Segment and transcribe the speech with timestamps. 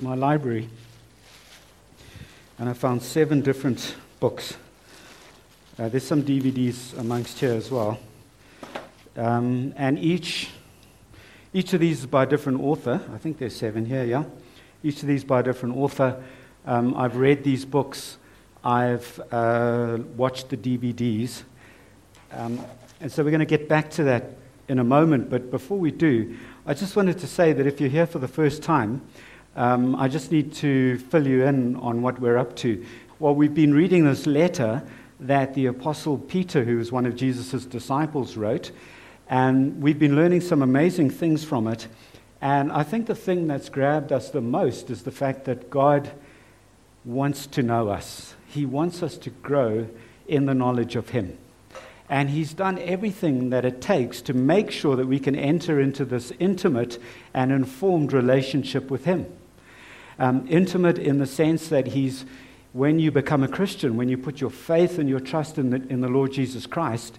[0.00, 0.68] my library
[2.58, 4.56] and I found seven different books.
[5.78, 7.98] Uh, there's some DVDs amongst here as well.
[9.16, 10.50] Um, and each,
[11.52, 13.00] each of these is by a different author.
[13.12, 14.24] I think there's seven here, yeah?
[14.84, 16.22] Each of these by a different author.
[16.64, 18.18] Um, I've read these books,
[18.62, 21.42] I've uh, watched the DVDs.
[22.30, 22.64] Um,
[23.00, 24.36] and so we're going to get back to that
[24.68, 25.30] in a moment.
[25.30, 26.36] But before we do,
[26.66, 29.02] I just wanted to say that if you're here for the first time,
[29.58, 32.86] um, I just need to fill you in on what we're up to.
[33.18, 34.84] Well, we've been reading this letter
[35.18, 38.70] that the Apostle Peter, who was one of Jesus' disciples, wrote,
[39.28, 41.88] and we've been learning some amazing things from it.
[42.40, 46.12] And I think the thing that's grabbed us the most is the fact that God
[47.04, 48.36] wants to know us.
[48.46, 49.88] He wants us to grow
[50.28, 51.36] in the knowledge of Him.
[52.08, 56.04] And He's done everything that it takes to make sure that we can enter into
[56.04, 57.00] this intimate
[57.34, 59.26] and informed relationship with Him.
[60.18, 62.24] Um, intimate in the sense that He's,
[62.72, 65.76] when you become a Christian, when you put your faith and your trust in the,
[65.88, 67.18] in the Lord Jesus Christ,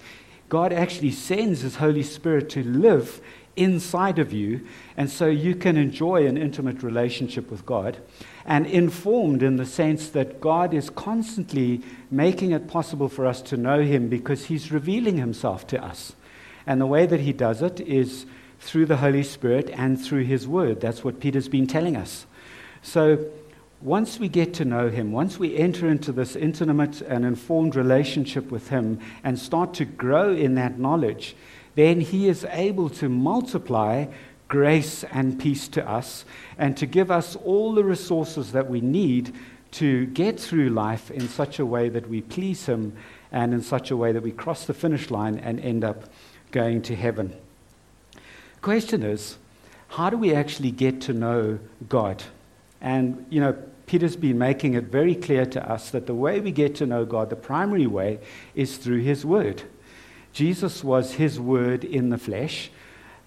[0.49, 3.21] God actually sends His Holy Spirit to live
[3.55, 7.97] inside of you, and so you can enjoy an intimate relationship with God
[8.45, 13.57] and informed in the sense that God is constantly making it possible for us to
[13.57, 16.15] know Him because He's revealing Himself to us.
[16.65, 18.25] And the way that He does it is
[18.59, 20.81] through the Holy Spirit and through His Word.
[20.81, 22.25] That's what Peter's been telling us.
[22.81, 23.31] So,
[23.81, 28.51] once we get to know Him, once we enter into this intimate and informed relationship
[28.51, 31.35] with Him and start to grow in that knowledge,
[31.75, 34.07] then He is able to multiply
[34.49, 36.25] grace and peace to us
[36.57, 39.33] and to give us all the resources that we need
[39.71, 42.93] to get through life in such a way that we please Him
[43.31, 46.05] and in such a way that we cross the finish line and end up
[46.51, 47.33] going to heaven.
[48.61, 49.37] Question is,
[49.89, 52.23] how do we actually get to know God?
[52.81, 56.51] And, you know, Peter's been making it very clear to us that the way we
[56.51, 58.19] get to know God, the primary way,
[58.55, 59.63] is through His Word.
[60.31, 62.69] Jesus was His Word in the flesh.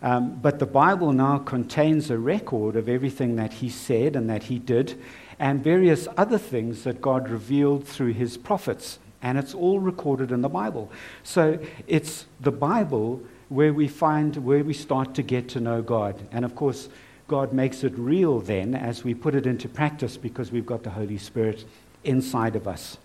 [0.02, 4.44] Um, but the Bible now contains a record of everything that he said and that
[4.44, 5.00] he did,
[5.38, 8.98] and various other things that God revealed through his prophets.
[9.22, 10.90] And it's all recorded in the Bible.
[11.22, 16.20] So it's the Bible where we find, where we start to get to know God.
[16.32, 16.88] And of course,
[17.32, 20.90] God makes it real then as we put it into practice because we've got the
[20.90, 21.64] Holy Spirit
[22.04, 22.98] inside of us.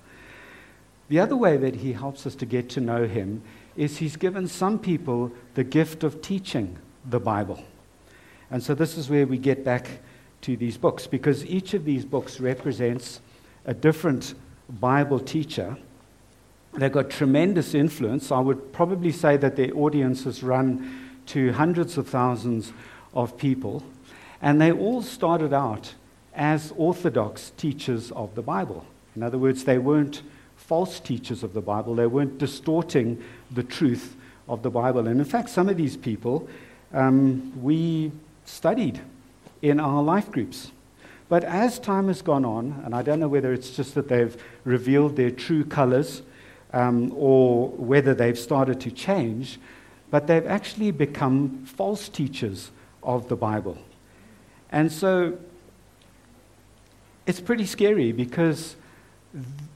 [1.07, 3.41] The other way that He helps us to get to know Him
[3.77, 7.63] is He's given some people the gift of teaching the Bible.
[8.51, 9.87] And so this is where we get back
[10.41, 13.21] to these books because each of these books represents
[13.63, 14.35] a different
[14.67, 15.77] Bible teacher.
[16.73, 18.29] They've got tremendous influence.
[18.29, 22.73] I would probably say that their audiences run to hundreds of thousands
[23.13, 23.83] of people.
[24.41, 25.93] And they all started out
[26.33, 28.85] as orthodox teachers of the Bible.
[29.15, 30.21] In other words, they weren't
[30.55, 34.15] false teachers of the Bible, they weren't distorting the truth
[34.47, 35.07] of the Bible.
[35.07, 36.47] And in fact, some of these people
[36.93, 38.11] um, we
[38.45, 39.01] studied
[39.61, 40.71] in our life groups.
[41.29, 44.35] But as time has gone on, and I don't know whether it's just that they've
[44.63, 46.21] revealed their true colors
[46.71, 49.59] um, or whether they've started to change,
[50.09, 52.71] but they've actually become false teachers
[53.03, 53.77] of the Bible.
[54.71, 55.37] And so
[57.25, 58.75] it's pretty scary because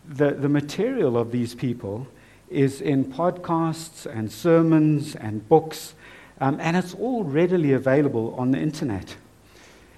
[0.07, 2.07] the, the material of these people
[2.49, 5.93] is in podcasts and sermons and books
[6.41, 9.15] um, and it's all readily available on the internet.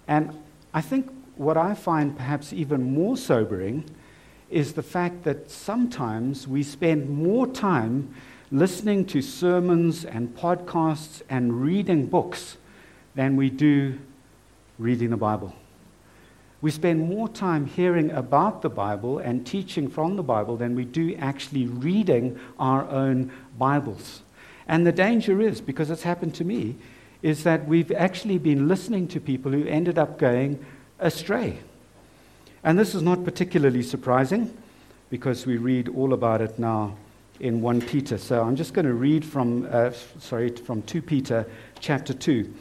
[0.10, 0.38] And
[0.74, 3.86] I think what I find perhaps even more sobering
[4.50, 8.14] is the fact that sometimes we spend more time
[8.52, 12.58] listening to sermons and podcasts and reading books
[13.16, 13.98] than we do
[14.80, 15.54] reading the Bible.
[16.62, 20.86] We spend more time hearing about the Bible and teaching from the Bible than we
[20.86, 24.22] do actually reading our own Bibles.
[24.68, 26.76] And the danger is, because it's happened to me,
[27.22, 30.64] is that we've actually been listening to people who ended up going
[31.00, 31.60] astray.
[32.64, 34.56] And this is not particularly surprising
[35.10, 36.96] because we read all about it now
[37.40, 38.18] in 1 Peter.
[38.18, 41.46] So I'm just going to read from, uh, sorry, from 2 Peter
[41.80, 42.54] chapter 2,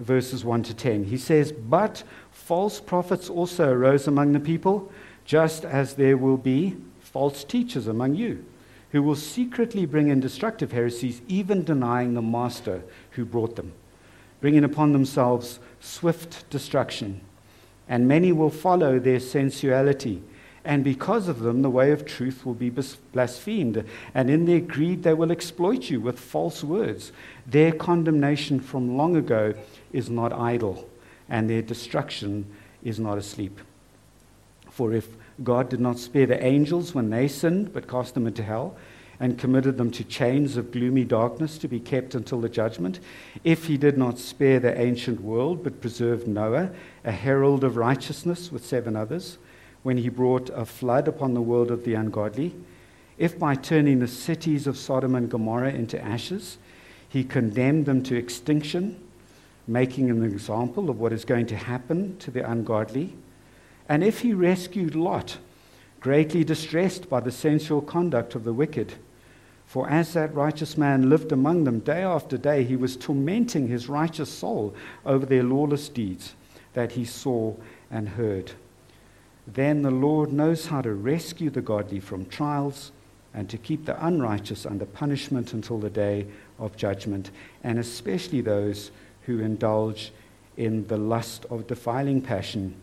[0.00, 1.04] verses 1 to 10.
[1.04, 4.92] He says, But false prophets also arose among the people,
[5.24, 8.44] just as there will be false teachers among you
[8.94, 12.80] who will secretly bring in destructive heresies, even denying the master
[13.10, 13.72] who brought them,
[14.40, 17.20] bringing upon themselves swift destruction.
[17.88, 20.22] And many will follow their sensuality.
[20.64, 23.84] And because of them, the way of truth will be blasphemed.
[24.14, 27.12] And in their greed, they will exploit you with false words.
[27.46, 29.52] Their condemnation from long ago
[29.92, 30.88] is not idle,
[31.28, 32.46] and their destruction
[32.82, 33.60] is not asleep.
[34.70, 35.08] For if
[35.42, 38.74] God did not spare the angels when they sinned, but cast them into hell,
[39.20, 43.00] and committed them to chains of gloomy darkness to be kept until the judgment,
[43.44, 46.70] if he did not spare the ancient world, but preserved Noah,
[47.04, 49.38] a herald of righteousness with seven others,
[49.84, 52.54] when he brought a flood upon the world of the ungodly,
[53.18, 56.58] if by turning the cities of Sodom and Gomorrah into ashes,
[57.08, 59.00] he condemned them to extinction,
[59.68, 63.14] making an example of what is going to happen to the ungodly,
[63.88, 65.36] and if he rescued Lot,
[66.00, 68.94] greatly distressed by the sensual conduct of the wicked,
[69.66, 73.88] for as that righteous man lived among them day after day, he was tormenting his
[73.88, 76.34] righteous soul over their lawless deeds
[76.72, 77.54] that he saw
[77.90, 78.52] and heard.
[79.46, 82.92] Then the Lord knows how to rescue the godly from trials
[83.34, 86.26] and to keep the unrighteous under punishment until the day
[86.58, 87.30] of judgment,
[87.62, 88.90] and especially those
[89.26, 90.12] who indulge
[90.56, 92.74] in the lust of defiling passion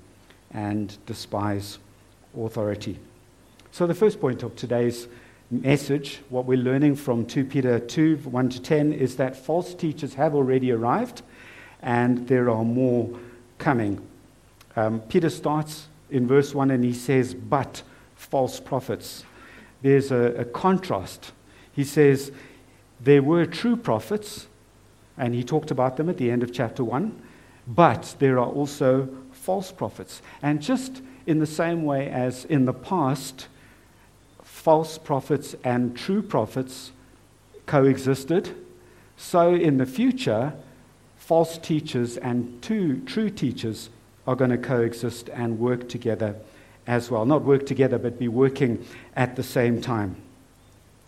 [0.52, 1.80] and despise
[2.38, 3.00] authority.
[3.72, 5.08] So, the first point of today's
[5.50, 10.16] message, what we're learning from 2 Peter 2 1 to 10, is that false teachers
[10.16, 11.22] have already arrived
[11.82, 13.10] and there are more
[13.58, 14.06] coming.
[14.76, 17.82] Um, Peter starts in verse 1 and he says, But
[18.16, 19.24] false prophets.
[19.82, 21.32] There's a, a contrast.
[21.72, 22.32] He says,
[23.00, 24.48] There were true prophets,
[25.18, 27.20] and he talked about them at the end of chapter 1,
[27.68, 30.22] but there are also false prophets.
[30.42, 33.48] And just in the same way as in the past,
[34.44, 36.92] false prophets and true prophets
[37.66, 38.56] coexisted,
[39.18, 40.54] so in the future,
[41.18, 43.90] false teachers and two true teachers
[44.28, 46.36] are going to coexist and work together
[46.88, 47.26] as well.
[47.26, 48.86] Not work together, but be working
[49.16, 50.16] at the same time.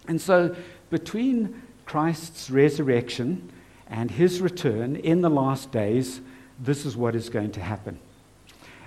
[0.07, 0.55] And so,
[0.89, 3.51] between Christ's resurrection
[3.87, 6.21] and his return in the last days,
[6.59, 7.99] this is what is going to happen.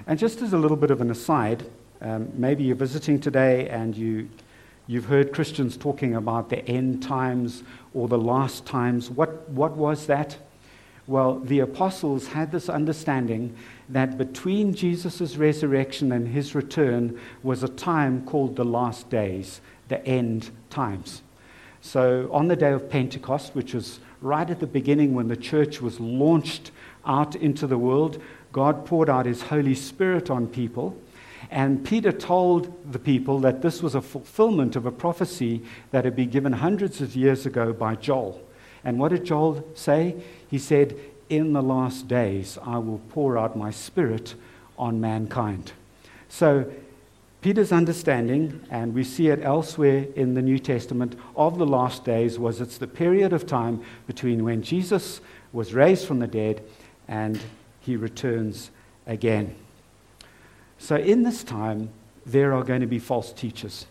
[0.06, 1.64] And just as a little bit of an aside,
[2.00, 4.28] um, maybe you're visiting today and you,
[4.86, 7.62] you've heard Christians talking about the end times
[7.94, 9.10] or the last times.
[9.10, 10.36] What, what was that?
[11.06, 13.54] Well, the apostles had this understanding
[13.88, 20.04] that between Jesus' resurrection and his return was a time called the last days, the
[20.04, 21.22] end times.
[21.80, 25.80] So, on the day of Pentecost, which was right at the beginning when the church
[25.80, 26.72] was launched
[27.04, 28.20] out into the world,
[28.50, 30.96] God poured out his Holy Spirit on people.
[31.50, 35.62] And Peter told the people that this was a fulfillment of a prophecy
[35.92, 38.42] that had been given hundreds of years ago by Joel.
[38.86, 40.14] And what did Joel say?
[40.48, 40.96] He said,
[41.28, 44.36] In the last days, I will pour out my spirit
[44.78, 45.72] on mankind.
[46.28, 46.72] So,
[47.40, 52.38] Peter's understanding, and we see it elsewhere in the New Testament, of the last days
[52.38, 55.20] was it's the period of time between when Jesus
[55.52, 56.62] was raised from the dead
[57.08, 57.40] and
[57.80, 58.70] he returns
[59.04, 59.56] again.
[60.78, 61.90] So, in this time,
[62.24, 63.86] there are going to be false teachers.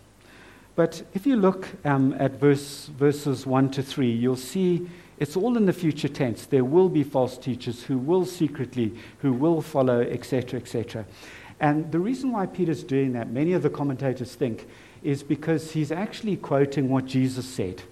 [0.75, 5.55] But if you look um, at verse, verses 1 to 3, you'll see it's all
[5.55, 6.45] in the future tense.
[6.45, 11.05] There will be false teachers who will secretly, who will follow, etc., etc.
[11.61, 14.67] And the reason why Peter's doing that, many of the commentators think,
[15.03, 17.83] is because he's actually quoting what Jesus said.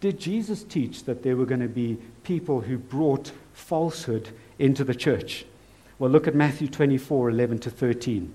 [0.00, 4.94] Did Jesus teach that there were going to be people who brought falsehood into the
[4.94, 5.44] church.
[5.98, 8.34] Well, look at Matthew 24 11 to 13.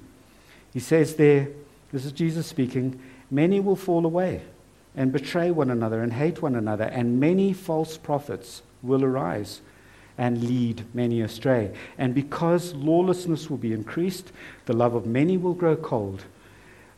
[0.73, 1.49] He says there,
[1.91, 2.99] this is Jesus speaking,
[3.29, 4.41] many will fall away
[4.95, 9.61] and betray one another and hate one another, and many false prophets will arise
[10.17, 11.71] and lead many astray.
[11.97, 14.31] And because lawlessness will be increased,
[14.65, 16.25] the love of many will grow cold,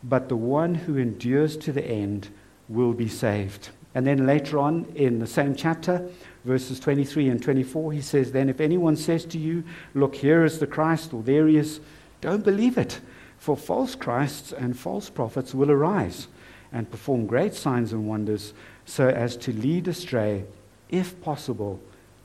[0.03, 2.29] but the one who endures to the end
[2.69, 3.69] will be saved.
[3.93, 6.07] And then later on in the same chapter,
[6.45, 10.59] verses 23 and 24, he says, Then if anyone says to you, Look, here is
[10.59, 11.81] the Christ, or there he is,
[12.21, 12.99] don't believe it.
[13.39, 16.27] For false Christs and false prophets will arise
[16.71, 18.53] and perform great signs and wonders
[18.85, 20.43] so as to lead astray,
[20.89, 21.79] if possible,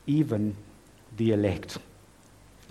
[0.07, 0.57] even
[1.17, 1.79] the elect.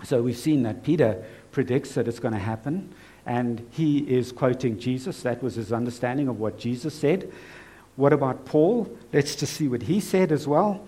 [0.04, 2.92] So we've seen that Peter predicts that it's going to happen,
[3.24, 5.22] and he is quoting Jesus.
[5.22, 7.32] That was his understanding of what Jesus said.
[7.96, 8.94] What about Paul?
[9.12, 10.86] Let's just see what he said as well.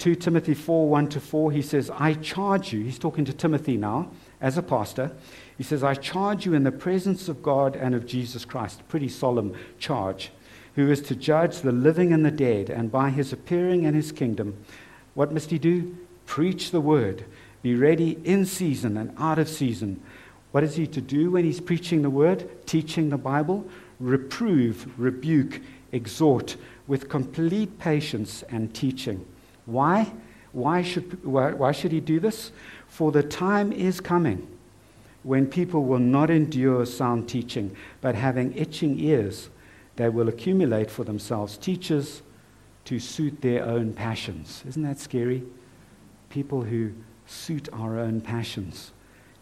[0.00, 2.82] 2 Timothy 4 1 to 4, he says, I charge you.
[2.82, 5.12] He's talking to Timothy now as a pastor.
[5.58, 8.80] He says, I charge you in the presence of God and of Jesus Christ.
[8.88, 10.32] Pretty solemn charge.
[10.76, 14.10] Who is to judge the living and the dead, and by his appearing and his
[14.10, 14.56] kingdom,
[15.12, 15.94] what must he do?
[16.24, 17.26] Preach the word.
[17.60, 20.00] Be ready in season and out of season.
[20.52, 23.68] What is he to do when he's preaching the word, teaching the Bible?
[23.98, 25.60] Reprove, rebuke,
[25.92, 29.26] exhort with complete patience and teaching.
[29.66, 30.12] Why?
[30.52, 32.52] Why should, why, why should he do this?
[32.88, 34.48] For the time is coming
[35.22, 39.50] when people will not endure sound teaching, but having itching ears,
[39.96, 42.22] they will accumulate for themselves teachers
[42.86, 44.64] to suit their own passions.
[44.66, 45.42] Isn't that scary?
[46.30, 46.92] People who
[47.26, 48.92] suit our own passions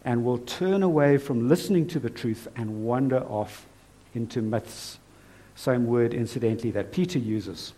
[0.03, 3.65] and will turn away from listening to the truth and wander off
[4.13, 4.99] into myths.
[5.55, 7.73] Same word, incidentally, that Peter uses.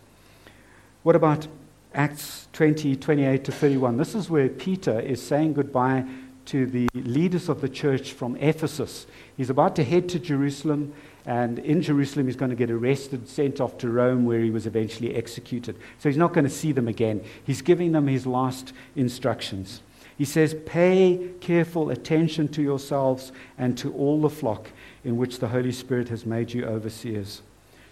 [1.02, 1.46] What about
[1.94, 3.96] Acts 20, 28 to 31?
[3.96, 6.04] This is where Peter is saying goodbye
[6.46, 9.06] to the leaders of the church from Ephesus.
[9.36, 10.94] He's about to head to Jerusalem,
[11.26, 14.66] and in Jerusalem, he's going to get arrested, sent off to Rome, where he was
[14.66, 15.76] eventually executed.
[15.98, 17.22] So he's not going to see them again.
[17.44, 19.82] He's giving them his last instructions.
[20.16, 24.70] He says, Pay careful attention to yourselves and to all the flock
[25.04, 27.42] in which the Holy Spirit has made you overseers,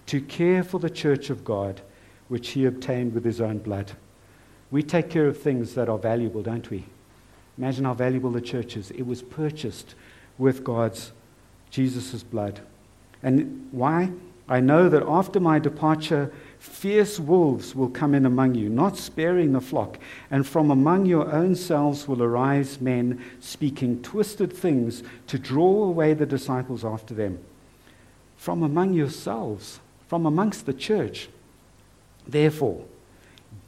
[0.07, 1.83] to care for the church of God,
[2.31, 3.91] which he obtained with his own blood.
[4.71, 6.85] We take care of things that are valuable, don't we?
[7.59, 8.93] Imagine how valuable the church is.
[8.93, 9.97] It was purchased
[10.39, 11.11] with God's,
[11.71, 12.61] Jesus' blood.
[13.21, 14.13] And why?
[14.49, 19.53] I know that after my departure, fierce wolves will come in among you, not sparing
[19.53, 19.99] the flock.
[20.31, 26.15] And from among your own selves will arise men speaking twisted things to draw away
[26.15, 27.41] the disciples after them.
[28.37, 31.29] From among yourselves, from amongst the church.
[32.31, 32.85] Therefore,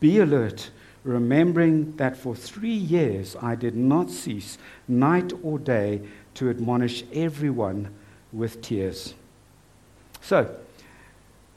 [0.00, 0.70] be alert
[1.04, 6.02] remembering that for three years I did not cease, night or day,
[6.34, 7.92] to admonish everyone
[8.32, 9.14] with tears.
[10.20, 10.56] So,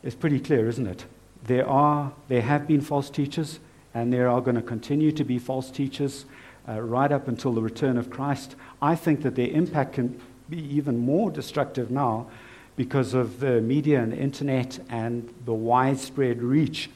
[0.04, 1.06] it's pretty clear, isn't it?
[1.44, 3.60] There, are, there have been false teachers,
[3.94, 6.26] and there are going to continue to be false teachers
[6.68, 8.56] uh, right up until the return of Christ.
[8.82, 10.20] I think that their impact can
[10.50, 12.28] be even more destructive now
[12.76, 16.90] because of the media and the internet and the widespread reach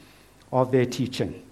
[0.52, 1.42] of their teaching.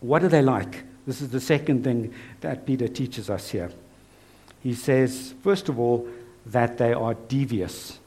[0.00, 0.84] What are they like?
[1.06, 3.70] This is the second thing that Peter teaches us here.
[4.62, 6.08] He says, first of all,
[6.46, 7.98] that they are devious.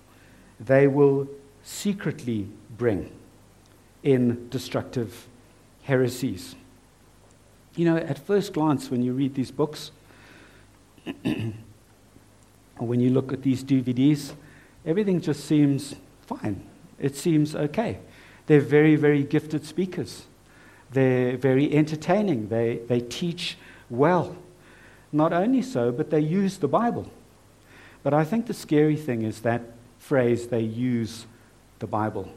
[0.60, 1.28] They will
[1.64, 3.12] secretly bring
[4.04, 5.28] in destructive
[5.84, 6.56] heresies.
[7.76, 9.92] You know, at first glance, when you read these books,
[11.26, 11.54] or
[12.78, 14.34] when you look at these DVDs,
[14.86, 16.64] everything just seems fine.
[17.00, 18.00] It seems okay.
[18.48, 20.26] They're very, very gifted speakers.
[20.92, 22.50] They're very entertaining.
[22.50, 23.58] They, they teach
[23.90, 24.36] well.
[25.12, 27.12] Not only so, but they use the Bible.
[28.04, 29.62] But I think the scary thing is that
[29.98, 31.26] phrase, they use
[31.80, 32.32] the Bible.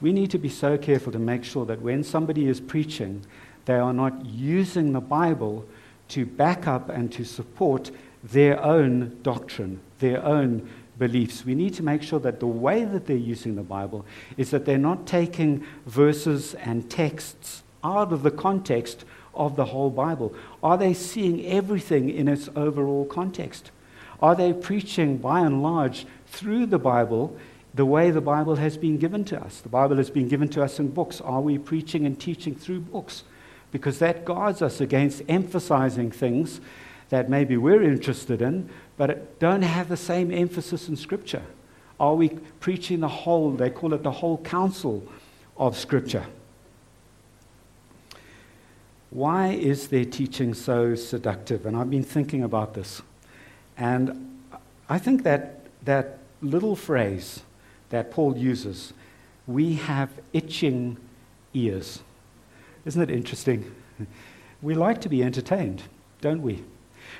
[0.00, 3.24] We need to be so careful to make sure that when somebody is preaching,
[3.64, 5.64] they are not using the Bible
[6.08, 7.90] to back up and to support
[8.22, 11.44] their own doctrine, their own beliefs.
[11.44, 14.04] We need to make sure that the way that they're using the Bible
[14.36, 19.90] is that they're not taking verses and texts out of the context of the whole
[19.90, 20.34] Bible?
[20.62, 23.70] Are they seeing everything in its overall context?
[24.20, 27.36] Are they preaching by and large through the Bible
[27.74, 29.60] the way the Bible has been given to us?
[29.60, 31.20] The Bible has been given to us in books.
[31.20, 33.24] Are we preaching and teaching through books?
[33.70, 36.60] Because that guards us against emphasizing things
[37.14, 41.44] that maybe we're interested in, but don't have the same emphasis in Scripture.
[42.00, 45.06] Are we preaching the whole, they call it the whole counsel
[45.56, 46.26] of Scripture?
[49.10, 51.66] Why is their teaching so seductive?
[51.66, 53.00] And I've been thinking about this.
[53.78, 54.40] And
[54.88, 57.42] I think that that little phrase
[57.90, 58.92] that Paul uses,
[59.46, 60.96] we have itching
[61.52, 62.02] ears.
[62.84, 63.72] Isn't it interesting?
[64.62, 65.82] We like to be entertained,
[66.22, 66.64] don't we?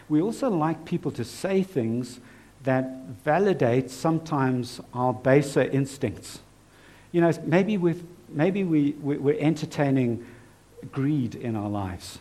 [0.09, 2.21] We also like people to say things
[2.65, 2.91] that
[3.25, 6.41] validate sometimes our baser instincts.
[7.13, 10.27] You know, maybe, we've, maybe we, we're entertaining
[10.91, 12.19] greed in our lives.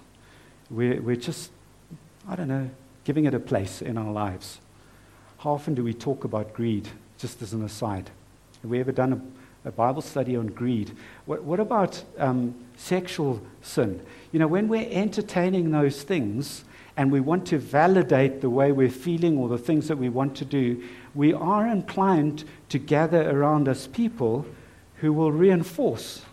[0.70, 1.52] We're, we're just,
[2.28, 2.70] I don't know,
[3.04, 4.60] giving it a place in our lives.
[5.40, 8.10] How often do we talk about greed, just as an aside?
[8.62, 9.22] Have we ever done a,
[9.66, 10.96] a Bible study on greed?
[11.26, 14.06] What, what about um, sexual sin?
[14.32, 16.66] You know, when we're entertaining those things
[16.98, 20.36] and we want to validate the way we're feeling or the things that we want
[20.38, 20.84] to do,
[21.16, 24.46] we are inclined to gather around us people
[24.98, 26.24] who will reinforce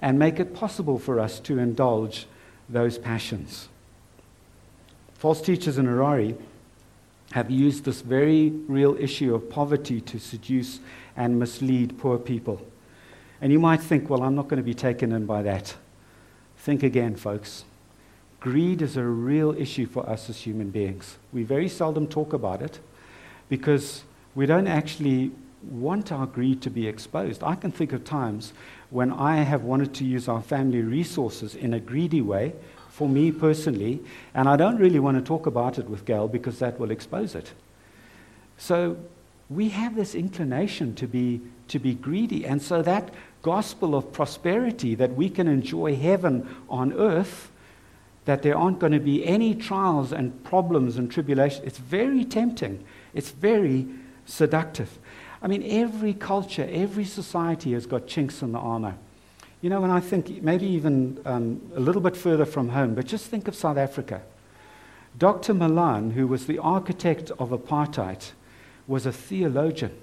[0.00, 2.26] and make it possible for us to indulge
[2.68, 3.68] those passions.
[5.14, 6.36] False teachers in Harare
[7.32, 10.80] have used this very real issue of poverty to seduce
[11.16, 12.60] and mislead poor people.
[13.40, 15.74] And you might think, well, I'm not going to be taken in by that.
[16.58, 17.64] Think again, folks.
[18.38, 21.16] Greed is a real issue for us as human beings.
[21.32, 22.78] We very seldom talk about it
[23.48, 24.04] because
[24.34, 25.32] we don't actually
[25.62, 27.42] want our greed to be exposed.
[27.42, 28.52] I can think of times
[28.88, 32.54] when I have wanted to use our family resources in a greedy way,
[32.88, 34.00] for me personally,
[34.34, 37.34] and I don't really want to talk about it with Gail because that will expose
[37.34, 37.52] it.
[38.58, 38.96] So
[39.50, 42.46] we have this inclination to be, to be greedy.
[42.46, 47.50] And so that gospel of prosperity, that we can enjoy heaven on earth,
[48.26, 52.84] that there aren't going to be any trials and problems and tribulations, it's very tempting.
[53.12, 53.88] It's very
[54.24, 54.98] seductive.
[55.42, 58.96] I mean, every culture, every society has got chinks in the armor.
[59.62, 63.06] You know, when I think maybe even um, a little bit further from home, but
[63.06, 64.22] just think of South Africa.
[65.18, 65.54] Dr.
[65.54, 68.30] Malan, who was the architect of apartheid,
[68.86, 69.96] was a theologian.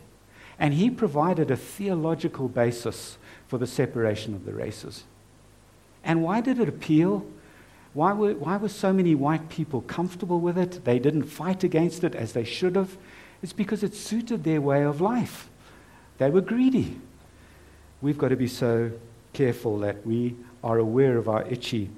[0.59, 3.17] And he provided a theological basis
[3.47, 5.03] for the separation of the races.
[6.03, 7.25] And why did it appeal?
[7.93, 10.83] Why were, why were so many white people comfortable with it?
[10.85, 12.97] They didn't fight against it as they should have.
[13.41, 15.49] It's because it suited their way of life.
[16.17, 16.99] They were greedy.
[18.01, 18.91] We've got to be so
[19.33, 21.89] careful that we are aware of our itchy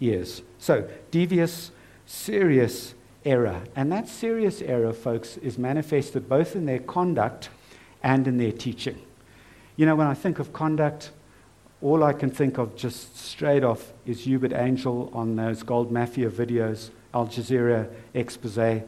[0.00, 0.42] ears.
[0.58, 1.70] So, devious,
[2.06, 2.94] serious
[3.28, 3.62] error.
[3.76, 7.50] And that serious error, folks, is manifested both in their conduct
[8.02, 8.98] and in their teaching.
[9.76, 11.10] You know, when I think of conduct,
[11.82, 16.30] all I can think of just straight off is Uebert Angel on those Gold Mafia
[16.30, 18.82] videos, Al Jazeera expose.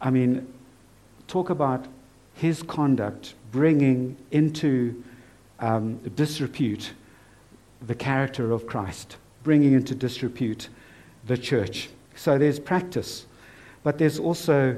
[0.00, 0.46] I mean,
[1.26, 1.86] talk about
[2.34, 5.02] his conduct bringing into
[5.58, 6.92] um, disrepute
[7.80, 10.68] the character of Christ, bringing into disrepute
[11.26, 11.88] the church.
[12.14, 13.26] So there's practice,
[13.86, 14.76] but there's also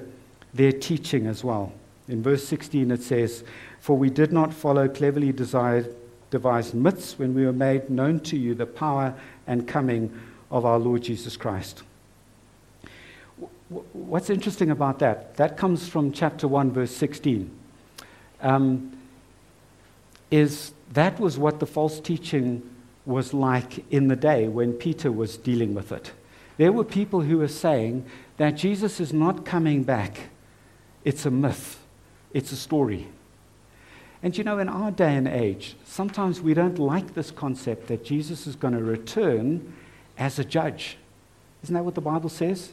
[0.52, 1.72] their teaching as well.
[2.08, 3.42] In verse 16 it says,
[3.80, 8.54] For we did not follow cleverly devised myths when we were made known to you
[8.54, 9.14] the power
[9.46, 10.12] and coming
[10.50, 11.84] of our Lord Jesus Christ.
[13.70, 15.36] What's interesting about that?
[15.36, 17.50] That comes from chapter 1, verse 16.
[18.42, 18.92] Um,
[20.30, 22.62] is that was what the false teaching
[23.06, 26.12] was like in the day when Peter was dealing with it.
[26.58, 28.04] There were people who were saying
[28.36, 30.28] that Jesus is not coming back.
[31.04, 31.80] It's a myth,
[32.34, 33.08] it's a story.
[34.22, 38.04] And you know, in our day and age, sometimes we don't like this concept that
[38.04, 39.72] Jesus is going to return
[40.18, 40.98] as a judge.
[41.62, 42.72] Isn't that what the Bible says?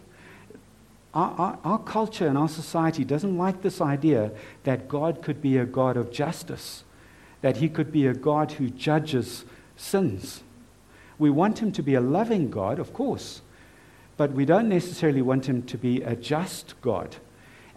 [1.13, 4.31] Our, our, our, culture and our society doesn't like this idea
[4.63, 6.83] that God could be a God of justice,
[7.41, 9.45] that he could be a God who judges
[9.77, 10.41] sins.
[11.17, 13.41] We want him to be a loving God, of course,
[14.17, 17.17] but we don't necessarily want him to be a just God.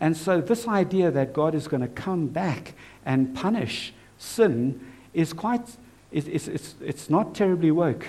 [0.00, 2.74] And so, this idea that God is going to come back
[3.04, 4.80] and punish sin
[5.12, 5.76] is quite,
[6.12, 8.04] it's, it's, it's not terribly woke.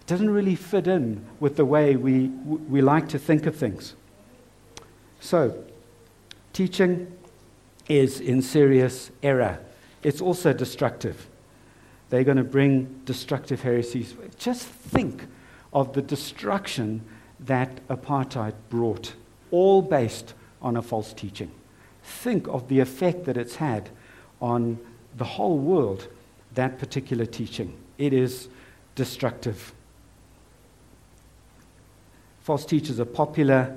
[0.00, 3.94] It doesn't really fit in with the way we, we like to think of things.
[5.20, 5.64] So,
[6.52, 7.12] teaching
[7.88, 9.60] is in serious error.
[10.02, 11.28] It's also destructive.
[12.10, 14.14] They're going to bring destructive heresies.
[14.38, 15.26] Just think
[15.72, 17.04] of the destruction
[17.40, 19.14] that apartheid brought,
[19.50, 21.50] all based on a false teaching.
[22.02, 23.90] Think of the effect that it's had
[24.40, 24.78] on
[25.16, 26.08] the whole world,
[26.54, 27.76] that particular teaching.
[27.98, 28.48] It is
[28.94, 29.72] destructive.
[32.42, 33.76] False teachers are popular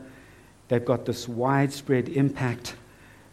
[0.69, 2.76] They've got this widespread impact.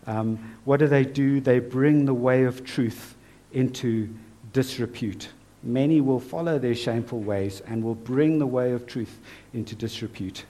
[0.07, 1.41] Um, what do they do?
[1.41, 3.15] They bring the way of truth
[3.53, 4.13] into
[4.53, 5.29] disrepute.
[5.67, 9.19] Many will follow their shameful ways and will bring the way of truth
[9.53, 10.45] into disrepute.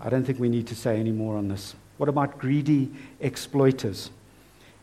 [0.00, 1.76] I don't think we need to say any more on this.
[1.96, 4.10] What about greedy exploiters?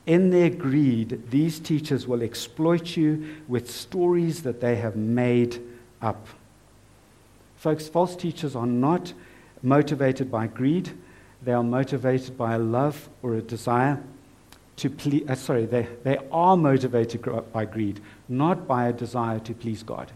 [0.05, 5.61] In their greed, these teachers will exploit you with stories that they have made
[6.01, 6.25] up.
[7.57, 9.11] Folks, false teachers are not
[9.61, 10.91] motivated by greed,
[11.41, 14.01] they are motivated by a love or a desire
[14.77, 19.53] to please, uh, sorry, they, they are motivated by greed, not by a desire to
[19.53, 20.11] please God.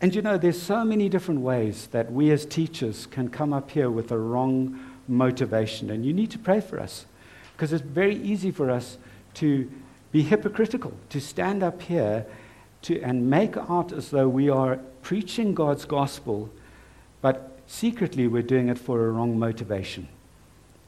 [0.00, 3.70] And you know, there's so many different ways that we as teachers can come up
[3.70, 5.90] here with a wrong motivation.
[5.90, 7.06] And you need to pray for us
[7.52, 8.98] because it's very easy for us
[9.34, 9.70] to
[10.10, 12.26] be hypocritical, to stand up here
[12.82, 16.50] to, and make out as though we are preaching God's gospel,
[17.20, 20.06] but Secretly, we're doing it for a wrong motivation.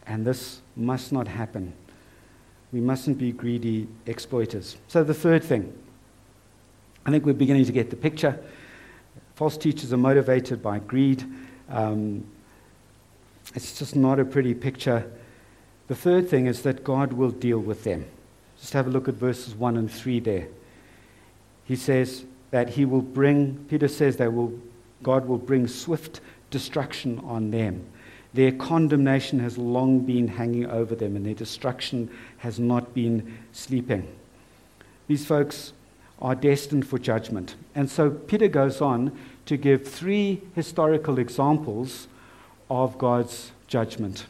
[0.07, 1.73] And this must not happen.
[2.75, 4.77] We mustn't be greedy exploiters.
[4.89, 5.73] So, the third thing,
[7.07, 8.37] I think we're beginning to get the picture.
[9.37, 11.25] False teachers are motivated by greed.
[11.69, 12.27] Um,
[13.55, 15.09] it's just not a pretty picture.
[15.87, 18.07] The third thing is that God will deal with them.
[18.61, 20.49] Just have a look at verses 1 and 3 there.
[21.67, 24.53] He says that he will bring, Peter says that will,
[25.01, 27.87] God will bring swift destruction on them.
[28.35, 34.09] Their condemnation has long been hanging over them, and their destruction has not been sleeping.
[35.07, 35.73] These folks
[36.21, 37.55] are destined for judgment.
[37.75, 39.17] And so Peter goes on
[39.47, 42.09] to give three historical examples
[42.71, 44.27] of God's judgment.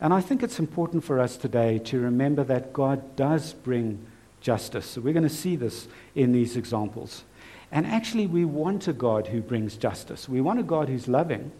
[0.00, 4.04] And I think it's important for us today to remember that God does bring
[4.40, 4.86] justice.
[4.86, 7.24] So we're going to see this in these examples.
[7.72, 10.28] And actually, we want a God who brings justice.
[10.28, 11.50] We want a God who's loving,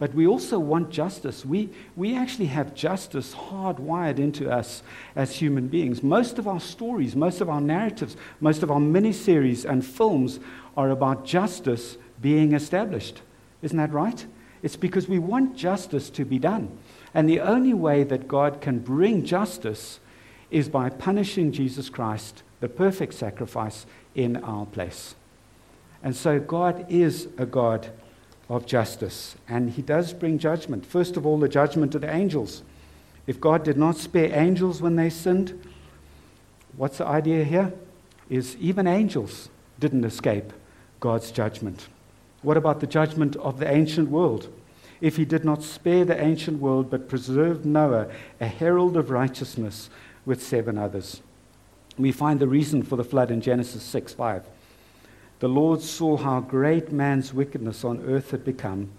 [0.00, 1.44] but we also want justice.
[1.44, 4.82] We, we actually have justice hardwired into us
[5.14, 6.02] as human beings.
[6.02, 10.40] Most of our stories, most of our narratives, most of our miniseries and films
[10.74, 13.20] are about justice being established.
[13.60, 14.24] Isn't that right?
[14.62, 16.78] It's because we want justice to be done.
[17.12, 20.00] And the only way that God can bring justice
[20.50, 23.84] is by punishing Jesus Christ, the perfect sacrifice,
[24.14, 25.14] in our place.
[26.02, 27.90] And so God is a God
[28.50, 30.84] of justice, and He does bring judgment.
[30.84, 32.62] First of all, the judgment of the angels.
[33.26, 35.58] If God did not spare angels when they sinned,
[36.76, 37.72] what's the idea here?
[38.28, 40.52] Is even angels didn't escape
[40.98, 41.88] God's judgment.
[42.42, 44.52] What about the judgment of the ancient world?
[45.00, 48.08] If he did not spare the ancient world but preserved Noah,
[48.40, 49.88] a herald of righteousness,
[50.26, 51.22] with seven others.
[51.96, 54.44] We find the reason for the flood in Genesis 6 5.
[55.40, 58.90] The Lord saw how great man's wickedness on earth had become,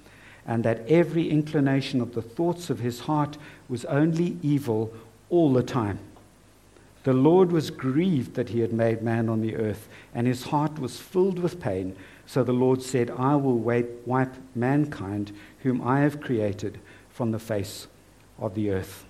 [0.45, 3.37] and that every inclination of the thoughts of his heart
[3.69, 4.91] was only evil
[5.29, 5.99] all the time.
[7.03, 10.79] The Lord was grieved that he had made man on the earth, and his heart
[10.79, 11.95] was filled with pain.
[12.25, 17.87] So the Lord said, I will wipe mankind, whom I have created, from the face
[18.39, 19.05] of the earth.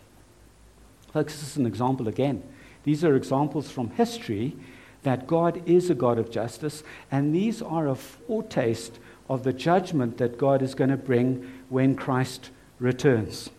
[1.14, 2.44] Folks, this is an example again.
[2.84, 4.56] These are examples from history
[5.04, 10.18] that God is a God of justice, and these are a foretaste of the judgment
[10.18, 13.50] that God is going to bring when Christ returns.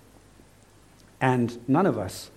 [1.21, 2.31] And none of us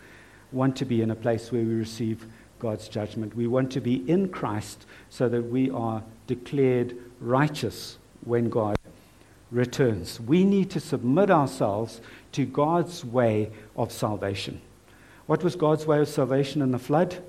[0.52, 2.26] want to be in a place where we receive
[2.60, 3.36] God's judgment.
[3.36, 8.78] We want to be in Christ so that we are declared righteous when God
[9.52, 10.20] returns.
[10.20, 12.02] We need to submit ourselves
[12.34, 14.62] to God's way of salvation.
[15.26, 17.22] What was God's way of salvation in the flood?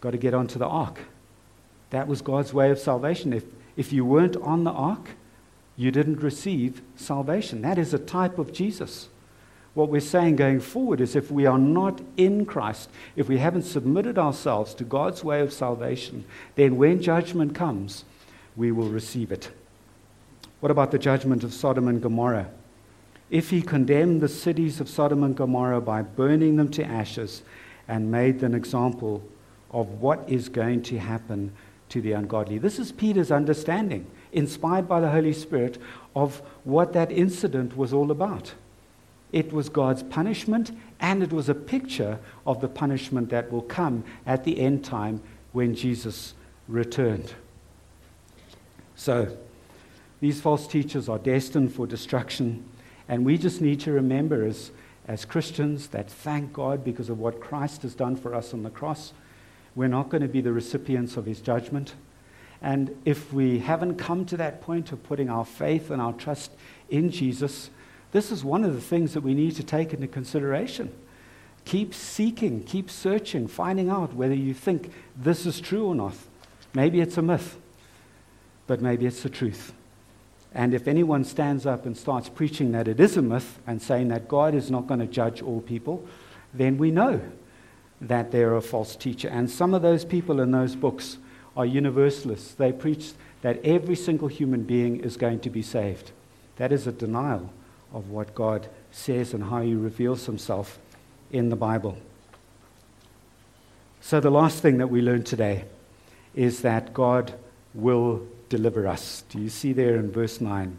[0.00, 1.00] Got to get onto the ark.
[1.90, 3.32] That was God's way of salvation.
[3.32, 3.44] If,
[3.76, 5.10] if you weren't on the ark,
[5.76, 7.62] you didn't receive salvation.
[7.62, 9.08] That is a type of Jesus.
[9.74, 13.62] What we're saying going forward is if we are not in Christ, if we haven't
[13.62, 16.24] submitted ourselves to God's way of salvation,
[16.56, 18.04] then when judgment comes,
[18.56, 19.50] we will receive it.
[20.60, 22.50] What about the judgment of Sodom and Gomorrah?
[23.30, 27.42] If he condemned the cities of Sodom and Gomorrah by burning them to ashes
[27.86, 29.22] and made an example
[29.70, 31.52] of what is going to happen
[31.90, 32.58] to the ungodly.
[32.58, 35.78] This is Peter's understanding, inspired by the Holy Spirit,
[36.14, 38.54] of what that incident was all about.
[39.32, 44.04] It was God's punishment, and it was a picture of the punishment that will come
[44.26, 46.34] at the end time when Jesus
[46.66, 47.34] returned.
[48.96, 49.36] So,
[50.20, 52.64] these false teachers are destined for destruction,
[53.08, 54.72] and we just need to remember as,
[55.06, 58.70] as Christians that thank God because of what Christ has done for us on the
[58.70, 59.12] cross.
[59.74, 61.94] We're not going to be the recipients of his judgment.
[62.60, 66.52] And if we haven't come to that point of putting our faith and our trust
[66.88, 67.70] in Jesus,
[68.12, 70.92] this is one of the things that we need to take into consideration.
[71.64, 76.14] Keep seeking, keep searching, finding out whether you think this is true or not.
[76.74, 77.56] Maybe it's a myth
[78.68, 79.72] but maybe it's the truth.
[80.54, 84.08] And if anyone stands up and starts preaching that it is a myth and saying
[84.08, 86.06] that God is not going to judge all people,
[86.54, 87.20] then we know
[88.00, 89.28] that they're a false teacher.
[89.28, 91.18] And some of those people in those books
[91.56, 92.54] are universalists.
[92.54, 96.12] They preach that every single human being is going to be saved.
[96.56, 97.52] That is a denial
[97.92, 100.78] of what God says and how he reveals himself
[101.30, 101.98] in the Bible.
[104.00, 105.64] So, the last thing that we learn today
[106.34, 107.34] is that God
[107.74, 109.24] will deliver us.
[109.28, 110.78] Do you see there in verse 9?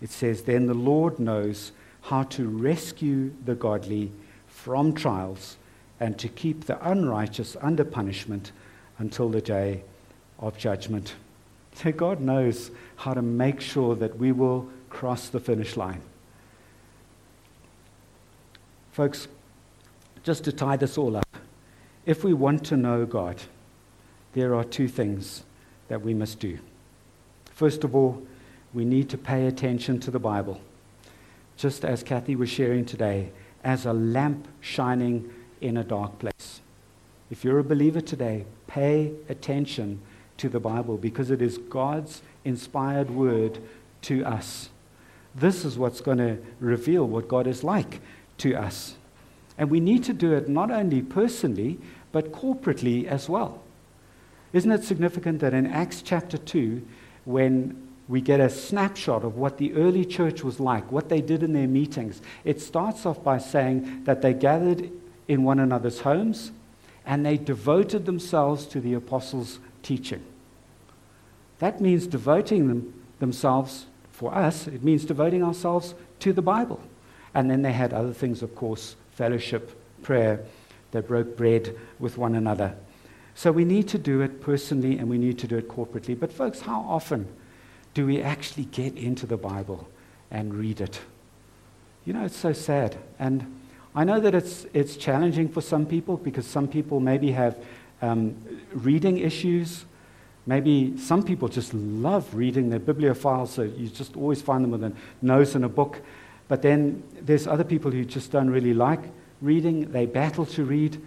[0.00, 1.72] It says, Then the Lord knows
[2.02, 4.12] how to rescue the godly
[4.46, 5.56] from trials
[6.04, 8.52] and to keep the unrighteous under punishment
[8.98, 9.82] until the day
[10.38, 11.14] of judgment.
[11.76, 16.02] So God knows how to make sure that we will cross the finish line.
[18.92, 19.28] Folks,
[20.22, 21.38] just to tie this all up,
[22.04, 23.40] if we want to know God,
[24.34, 25.42] there are two things
[25.88, 26.58] that we must do.
[27.46, 28.22] First of all,
[28.74, 30.60] we need to pay attention to the Bible.
[31.56, 33.30] Just as Kathy was sharing today,
[33.64, 36.60] as a lamp shining in a dark place.
[37.30, 40.00] If you're a believer today, pay attention
[40.36, 43.58] to the Bible because it is God's inspired word
[44.02, 44.68] to us.
[45.34, 48.00] This is what's going to reveal what God is like
[48.38, 48.96] to us.
[49.56, 51.78] And we need to do it not only personally,
[52.12, 53.62] but corporately as well.
[54.52, 56.86] Isn't it significant that in Acts chapter 2,
[57.24, 61.42] when we get a snapshot of what the early church was like, what they did
[61.42, 62.20] in their meetings.
[62.44, 64.90] It starts off by saying that they gathered
[65.28, 66.52] in one another's homes
[67.06, 70.24] and they devoted themselves to the apostles' teaching.
[71.58, 76.80] That means devoting them, themselves, for us, it means devoting ourselves to the Bible.
[77.34, 80.44] And then they had other things, of course, fellowship, prayer.
[80.92, 82.74] They broke bread with one another.
[83.34, 86.18] So we need to do it personally and we need to do it corporately.
[86.18, 87.26] But, folks, how often
[87.92, 89.88] do we actually get into the Bible
[90.30, 91.00] and read it?
[92.04, 92.96] You know, it's so sad.
[93.18, 93.60] And
[93.94, 97.56] I know that it's, it's challenging for some people because some people maybe have
[98.02, 98.36] um,
[98.72, 99.84] reading issues.
[100.46, 104.82] Maybe some people just love reading their bibliophiles, so you just always find them with
[104.84, 106.00] a nose in a book.
[106.48, 109.00] But then there's other people who just don't really like
[109.40, 111.00] reading, they battle to read.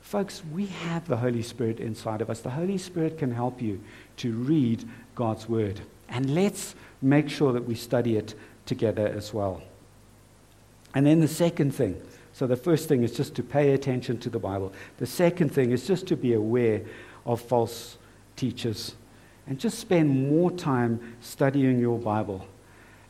[0.00, 2.40] Folks, we have the Holy Spirit inside of us.
[2.40, 3.80] The Holy Spirit can help you
[4.18, 5.80] to read God's Word.
[6.08, 8.34] And let's make sure that we study it
[8.66, 9.62] together as well.
[10.94, 12.00] And then the second thing
[12.32, 14.72] so the first thing is just to pay attention to the Bible.
[14.98, 16.82] The second thing is just to be aware
[17.26, 17.98] of false
[18.36, 18.94] teachers
[19.46, 22.46] and just spend more time studying your Bible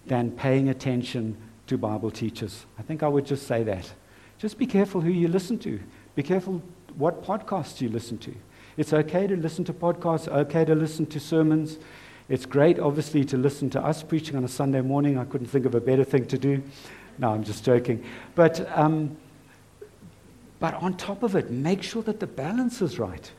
[0.07, 1.37] than paying attention
[1.69, 2.67] to Bible teachers.
[2.79, 3.93] I think I would just say that.
[4.39, 5.79] Just be careful who you listen to.
[6.17, 6.61] Be careful
[6.97, 8.35] what podcasts you listen to.
[8.77, 11.79] It's okay to listen to podcasts, okay to listen to sermons.
[12.29, 15.19] It's great, obviously, to listen to us preaching on a Sunday morning.
[15.19, 16.63] I couldn't think of a better thing to do.
[17.19, 18.05] No, I'm just joking.
[18.35, 19.17] But, um,
[20.59, 23.31] but on top of it, make sure that the balance is right.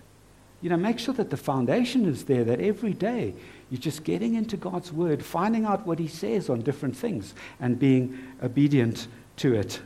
[0.61, 3.33] You know, make sure that the foundation is there, that every day
[3.69, 7.77] you're just getting into God's Word, finding out what He says on different things, and
[7.77, 9.07] being obedient
[9.37, 9.81] to it.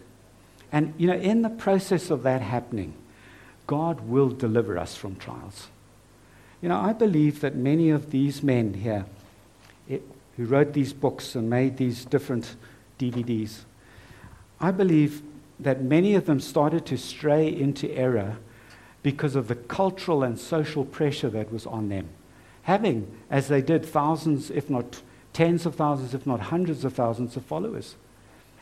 [0.71, 2.93] And, you know, in the process of that happening,
[3.65, 5.67] God will deliver us from trials.
[6.61, 9.05] You know, I believe that many of these men here
[9.87, 10.03] it,
[10.35, 12.55] who wrote these books and made these different
[12.99, 13.65] DVDs,
[14.59, 15.21] I believe
[15.59, 18.37] that many of them started to stray into error
[19.03, 22.09] because of the cultural and social pressure that was on them.
[22.63, 25.01] Having, as they did, thousands, if not
[25.33, 27.95] tens of thousands, if not hundreds of thousands of followers.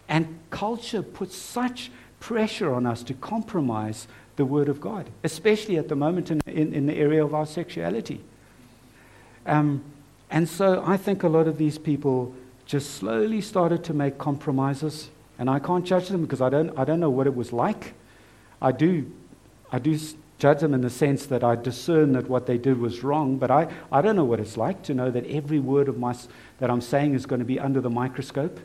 [0.08, 5.88] And culture puts such pressure on us to compromise the Word of God, especially at
[5.88, 8.22] the moment in, in, in the area of our sexuality.
[9.46, 9.84] Um,
[10.30, 12.34] and so I think a lot of these people
[12.66, 15.10] just slowly started to make compromises.
[15.38, 17.94] And I can't judge them because I don't, I don't know what it was like.
[18.62, 19.12] I do,
[19.72, 19.98] I do
[20.38, 23.52] judge them in the sense that I discern that what they did was wrong, but
[23.52, 26.16] I, I don't know what it's like to know that every word of my,
[26.60, 28.60] that I'm saying is going to be under the microscope.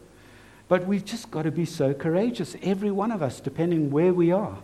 [0.69, 4.31] But we've just got to be so courageous, every one of us, depending where we
[4.31, 4.59] are,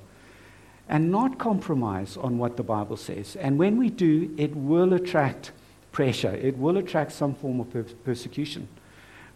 [0.89, 3.35] and not compromise on what the Bible says.
[3.37, 5.51] And when we do, it will attract
[5.91, 8.69] pressure, it will attract some form of per- persecution.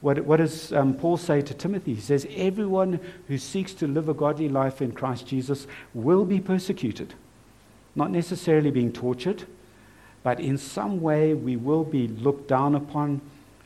[0.01, 1.95] What, what does um, Paul say to Timothy?
[1.95, 6.41] He says, Everyone who seeks to live a godly life in Christ Jesus will be
[6.41, 7.15] persecuted.
[7.95, 9.45] Not necessarily being tortured,
[10.23, 13.21] but in some way we will be looked down upon.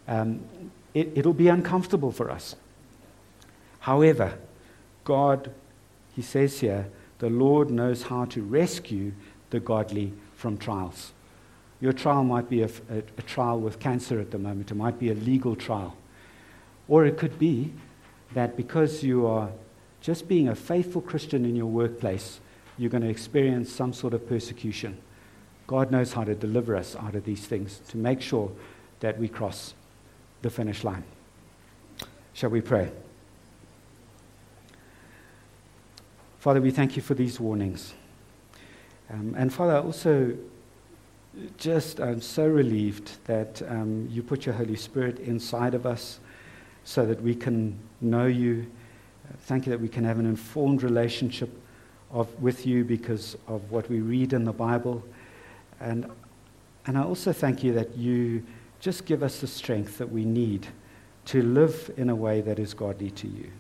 [0.09, 0.41] Um,
[0.93, 2.57] it, it'll be uncomfortable for us.
[3.81, 4.39] However,
[5.05, 5.53] God,
[6.17, 9.13] he says here, the Lord knows how to rescue
[9.51, 11.13] the godly from trials.
[11.81, 14.99] Your trial might be a, a, a trial with cancer at the moment, it might
[14.99, 15.97] be a legal trial.
[16.89, 17.73] Or it could be
[18.35, 19.51] that because you are
[20.01, 22.41] just being a faithful Christian in your workplace,
[22.77, 24.99] you're going to experience some sort of persecution.
[25.67, 28.53] God knows how to deliver us out of these things to make sure
[29.01, 29.75] that we cross
[30.43, 31.05] the finish line.
[32.35, 32.91] Shall we pray?
[36.39, 37.95] Father, we thank you for these warnings.
[39.11, 40.37] Um, and Father, also
[41.57, 46.21] just I'm so relieved that um, you put your Holy Spirit inside of us
[46.85, 48.67] so that we can know you.
[49.41, 51.51] Thank you that we can have an informed relationship
[52.11, 55.03] of, with you because of what we read in the Bible.
[55.81, 56.11] And,
[56.87, 58.45] and I also thank you that you
[58.81, 60.67] just give us the strength that we need
[61.27, 63.51] to live in a way that is godly to you,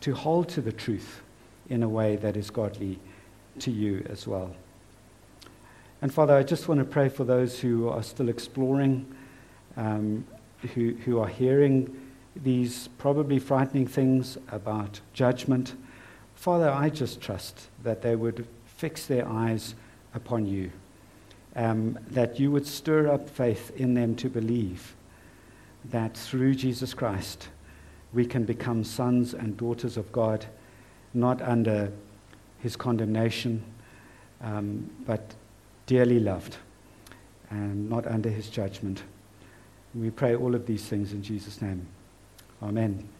[0.00, 1.22] to hold to the truth
[1.70, 2.98] in a way that is godly
[3.58, 4.54] to you as well.
[6.02, 9.06] And Father, I just want to pray for those who are still exploring,
[9.78, 10.26] um,
[10.74, 12.03] who, who are hearing
[12.36, 15.74] these probably frightening things about judgment.
[16.34, 19.74] Father, I just trust that they would fix their eyes
[20.14, 20.70] upon you,
[21.56, 24.94] um, that you would stir up faith in them to believe
[25.86, 27.48] that through Jesus Christ
[28.12, 30.46] we can become sons and daughters of God,
[31.12, 31.92] not under
[32.60, 33.62] his condemnation,
[34.40, 35.34] um, but
[35.86, 36.56] dearly loved,
[37.50, 39.02] and not under his judgment.
[39.94, 41.86] We pray all of these things in Jesus' name.
[42.62, 43.13] Amen.